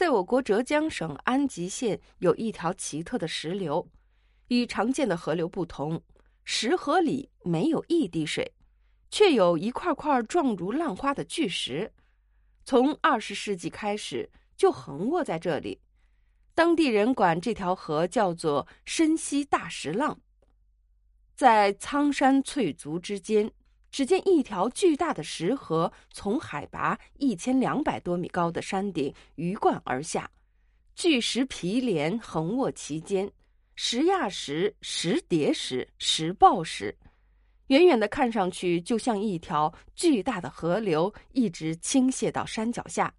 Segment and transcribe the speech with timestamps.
[0.00, 3.86] 在我国浙江省安吉县有一条奇特的石流，
[4.48, 6.02] 与常见的河流不同，
[6.42, 8.54] 石河里没有一滴水，
[9.10, 11.92] 却有一块块状如浪花的巨石，
[12.64, 15.82] 从二十世纪开始就横卧在这里。
[16.54, 20.18] 当地人管这条河叫做“深溪大石浪”。
[21.36, 23.52] 在苍山翠竹之间，
[23.90, 30.30] 只见一条巨大的石河从海拔一千两百多米高的山顶鱼贯而下，
[30.94, 33.30] 巨石毗连横卧其间，
[33.74, 36.96] 石压石、石叠石、石抱石，
[37.66, 43.14] 远远的看上去就像一条巨大的河流，一直倾泻到山脚下。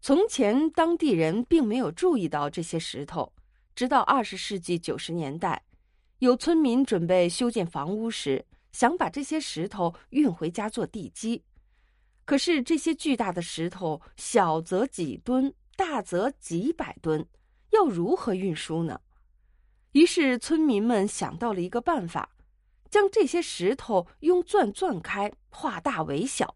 [0.00, 3.32] 从前，当地人并没有注意到这些石头，
[3.74, 5.64] 直到二十世纪九十年代。
[6.20, 11.44] 有村民准备修建房屋时，想把这些石头运回家做地基。
[12.24, 17.26] 可是这些巨大的石头，小则几吨，大则几百吨，
[17.70, 19.00] 要如何运输呢？
[19.92, 22.36] 于是村民们想到了一个办法，
[22.90, 26.54] 将这些石头用钻钻开，化大为小。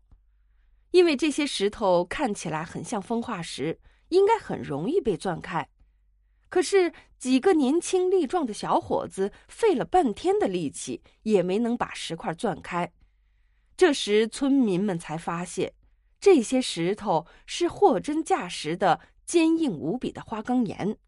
[0.91, 5.67] 因为这些石头看起来很像风化石，应该很容易被钻开。
[6.53, 12.93] 可是几个年轻力壮的小伙子费了半天的力气，也没能把石块钻开。
[13.75, 15.73] 这时，村民们才发现，
[16.21, 20.99] 这些石头是货真价实的坚硬无比的花岗岩。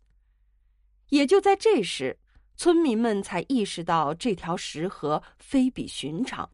[1.10, 2.18] 也就在这时，
[2.56, 6.48] 村民们才意识到这条石河非比寻常。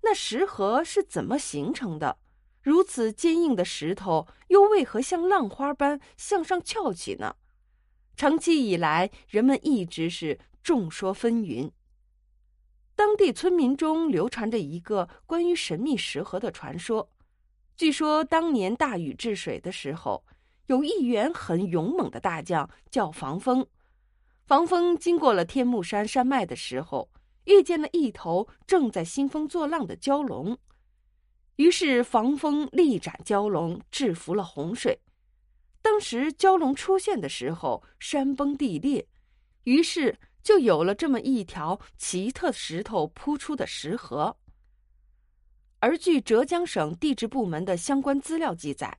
[0.00, 2.16] 那石河是怎么形成的？
[2.62, 7.36] 如此坚硬的石头，又为何像浪花般向上翘起呢？
[8.18, 11.70] 长期以来，人们一直是众说纷纭。
[12.96, 17.08] 当地村民中流传着一个关于神秘石河的传说。
[17.76, 20.24] 据说当年大禹治水的时候，
[20.66, 23.64] 有一员很勇猛的大将叫防风。
[24.46, 27.08] 防风经过了天目山山脉的时候，
[27.44, 30.58] 遇见了一头正在兴风作浪的蛟龙，
[31.54, 34.98] 于是防风力斩蛟龙，制服了洪水。
[35.90, 39.08] 当时蛟龙出现的时候，山崩地裂，
[39.64, 44.36] 于是就有了这么一条奇特石头铺出的石河。
[45.78, 48.98] 而据浙江省地质部门的相关资料记载，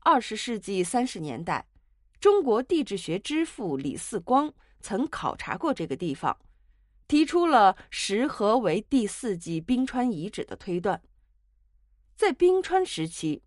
[0.00, 1.66] 二十世纪三十年代，
[2.20, 6.38] 中国地质学之父李四光曾考察过这个地方，
[7.08, 11.00] 提出了石河为第四纪冰川遗址的推断。
[12.14, 13.42] 在冰川时期。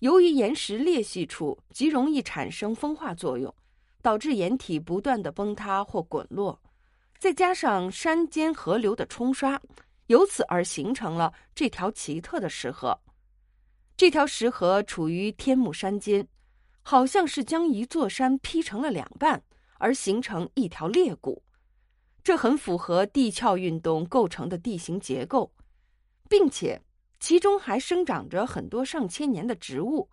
[0.00, 3.54] 由于岩石裂隙处极容易产生风化作用，
[4.02, 6.60] 导致岩体不断的崩塌或滚落，
[7.18, 9.60] 再加上山间河流的冲刷，
[10.08, 12.98] 由此而形成了这条奇特的石河。
[13.96, 16.28] 这条石河处于天目山间，
[16.82, 19.42] 好像是将一座山劈成了两半，
[19.78, 21.42] 而形成一条裂谷。
[22.22, 25.50] 这很符合地壳运动构成的地形结构，
[26.28, 26.82] 并且。
[27.18, 30.10] 其中还生长着很多上千年的植物，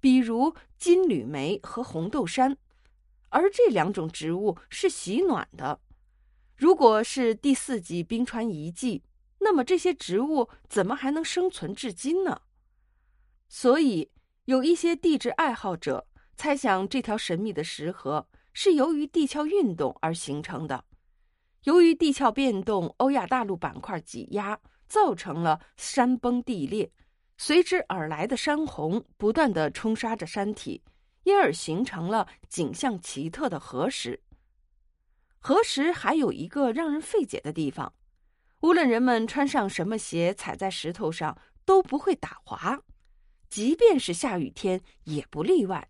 [0.00, 2.56] 比如金缕梅和红豆杉，
[3.30, 5.80] 而这两种植物是喜暖的。
[6.56, 9.02] 如果是第四纪冰川遗迹，
[9.40, 12.40] 那么这些植物怎么还能生存至今呢？
[13.48, 14.10] 所以，
[14.46, 20.84] 有一些地质爱好者猜想，这条神秘的石河是由于地壳运动而形成的。
[21.64, 24.58] 由于地壳变动，欧亚大陆板块挤压。
[24.88, 26.90] 造成了山崩地裂，
[27.36, 30.82] 随之而来的山洪不断的冲刷着山体，
[31.24, 34.20] 因而形成了景象奇特的河石。
[35.38, 37.92] 河石还有一个让人费解的地方，
[38.60, 42.80] 无论人们穿上什么鞋，踩在石头上都不会打滑，
[43.48, 45.88] 即便是下雨天也不例外。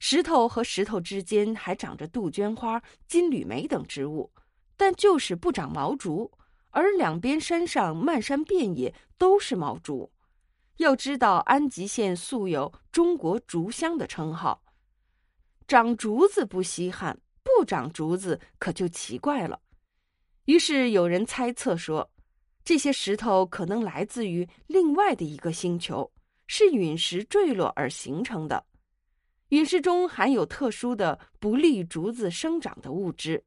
[0.00, 4.30] 石头和石头之间还长着杜鹃花、金缕梅等植物，
[4.76, 6.30] 但就是不长毛竹。
[6.74, 10.10] 而两边山上漫山遍野都是毛竹。
[10.78, 14.60] 要知道，安吉县素有“中国竹乡”的称号。
[15.68, 19.58] 长竹子不稀罕，不长竹子可就奇怪了。
[20.46, 22.10] 于是有人猜测说，
[22.64, 26.10] 这些石头可能来自于另外的一个星球，
[26.48, 28.66] 是陨石坠落而形成的。
[29.50, 33.42] 陨石中含有特殊的不利竹子生长的物质。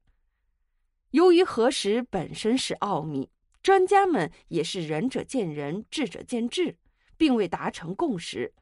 [1.12, 3.30] 由于核实本身是奥秘，
[3.64, 6.78] 专家们也是仁者见仁，智者见智，
[7.18, 8.54] 并未达成共识，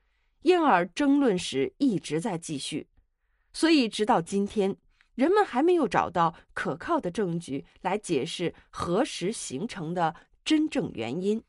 [0.43, 2.87] 因而争论时一直在继续。
[3.51, 4.75] 所以，直到今天，
[5.15, 11.41] 人们还没有找到可靠的证据来解释核石形成的真正原因。